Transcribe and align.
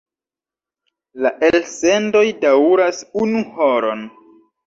La 1.25 1.31
elsendoj 1.49 2.25
daŭras 2.45 3.03
unu 3.25 3.43
horon. 3.59 4.05